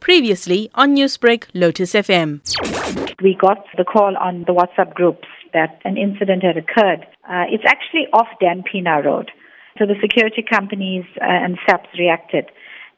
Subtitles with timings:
[0.00, 2.40] Previously on Newsbreak, Lotus FM.
[3.22, 7.06] We got the call on the WhatsApp groups that an incident had occurred.
[7.28, 9.30] Uh, it's actually off Dan Pienaar Road.
[9.78, 12.46] So the security companies uh, and SAPS reacted.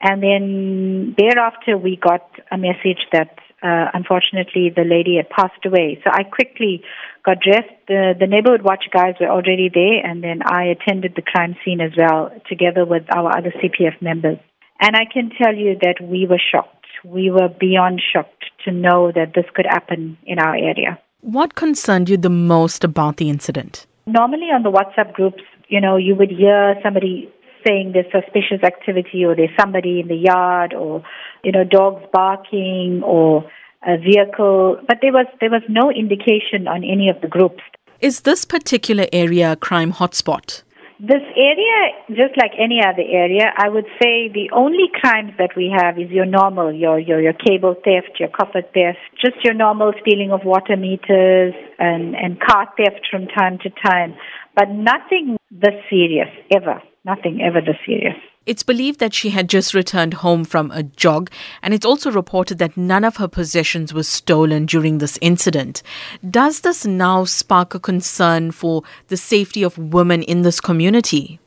[0.00, 6.00] And then thereafter, we got a message that uh, unfortunately the lady had passed away.
[6.02, 6.82] So I quickly
[7.24, 7.74] got dressed.
[7.86, 11.80] The, the neighborhood watch guys were already there, and then I attended the crime scene
[11.80, 14.38] as well, together with our other CPF members.
[14.80, 16.86] And I can tell you that we were shocked.
[17.04, 20.98] We were beyond shocked to know that this could happen in our area.
[21.20, 23.86] What concerned you the most about the incident?
[24.06, 27.30] Normally on the WhatsApp groups, you know, you would hear somebody
[27.66, 31.02] saying there's suspicious activity or there's somebody in the yard or,
[31.44, 33.44] you know, dogs barking or
[33.86, 37.62] a vehicle, but there was there was no indication on any of the groups.
[38.00, 40.62] Is this particular area a crime hotspot?
[41.00, 45.72] This area, just like any other area, I would say the only crimes that we
[45.74, 49.94] have is your normal, your, your, your cable theft, your copper theft, just your normal
[50.02, 54.14] stealing of water meters and, and car theft from time to time,
[54.54, 56.82] but nothing this serious, ever.
[57.06, 58.20] Nothing ever this serious.
[58.46, 61.30] It's believed that she had just returned home from a jog,
[61.62, 65.82] and it's also reported that none of her possessions were stolen during this incident.
[66.28, 71.38] Does this now spark a concern for the safety of women in this community?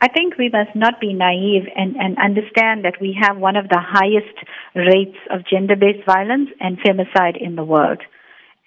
[0.00, 3.68] I think we must not be naive and, and understand that we have one of
[3.68, 4.34] the highest
[4.74, 8.00] rates of gender based violence and femicide in the world.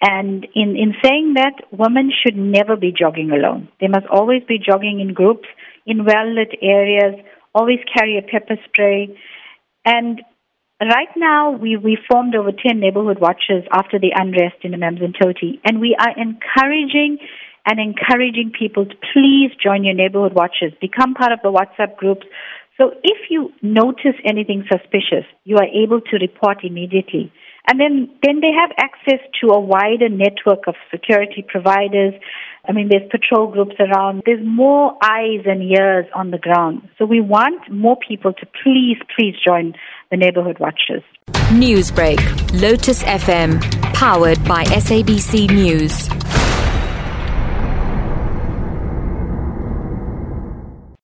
[0.00, 3.66] And in, in saying that, women should never be jogging alone.
[3.80, 5.48] They must always be jogging in groups,
[5.86, 7.16] in well lit areas,
[7.54, 9.16] always carry a pepper spray.
[9.84, 10.20] And
[10.80, 15.80] right now, we, we formed over 10 neighborhood watches after the unrest in Amanzimtoti, and
[15.80, 17.18] we are encouraging
[17.66, 22.26] and encouraging people to please join your neighborhood watches, become part of the WhatsApp groups.
[22.76, 27.32] So if you notice anything suspicious, you are able to report immediately.
[27.66, 32.12] And then, then they have access to a wider network of security providers.
[32.68, 34.22] I mean, there's patrol groups around.
[34.26, 36.88] There's more eyes and ears on the ground.
[36.98, 39.74] So we want more people to please, please join
[40.10, 41.02] the neighborhood watches.
[41.52, 42.20] Newsbreak,
[42.60, 43.60] Lotus FM,
[43.94, 46.23] powered by SABC News.